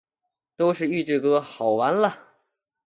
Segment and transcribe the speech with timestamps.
[0.55, 2.29] 都是预制歌，好完了！